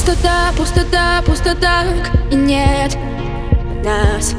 Пустота, 0.00 0.50
пустота, 0.56 1.22
пустота. 1.26 1.84
И 2.30 2.34
нет 2.34 2.96
нас. 3.84 4.34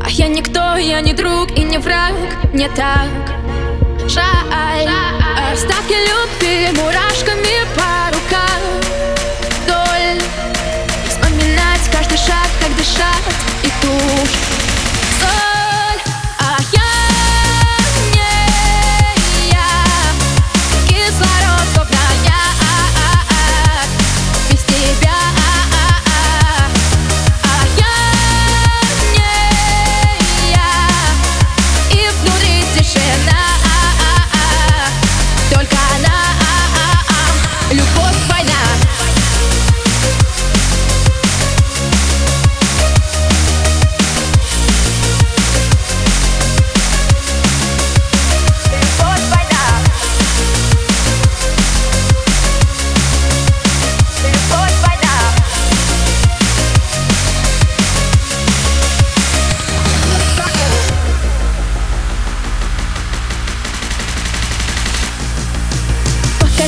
А 0.00 0.08
я 0.08 0.28
никто, 0.28 0.76
я 0.76 1.00
не 1.00 1.14
друг 1.14 1.50
и 1.58 1.64
не 1.64 1.78
враг. 1.78 2.14
Не 2.52 2.68
так 2.68 3.08
жаль. 4.06 4.88
Остатки 5.52 5.94
любви 5.94 6.70
мурашками 6.80 7.07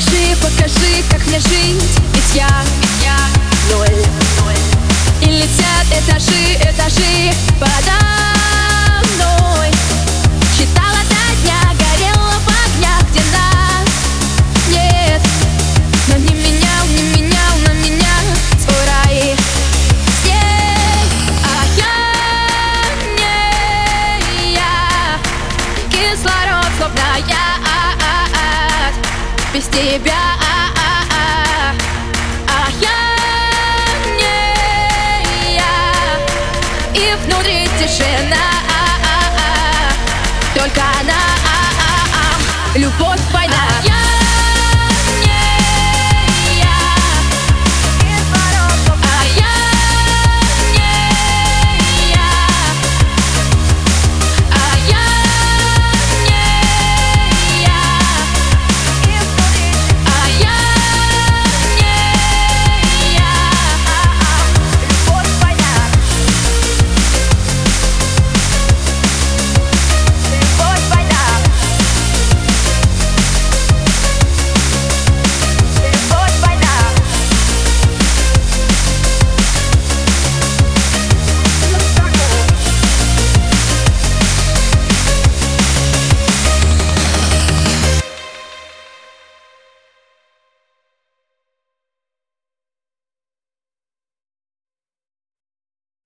Покажи, 0.01 0.37
покажи, 0.37 1.03
как 1.11 1.27
мне 1.27 1.39
жить. 1.41 1.99
Ведь 2.15 2.35
я, 2.35 2.49
я 3.03 3.17
ноль, 3.71 4.07
ноль 4.41 4.57
И 5.21 5.27
летят 5.27 5.87
этажи, 5.91 6.55
этажи 6.57 7.31
подо 7.59 7.80
без 29.53 29.67
тебя. 29.67 30.15
А, 32.49 32.69
я 32.81 32.89
не 34.17 35.57
я. 35.57 35.63
И 36.95 37.15
внутри 37.25 37.69
тишина. 37.79 38.37
Только 40.55 40.83
она. 41.01 41.21
Любовь 42.75 43.21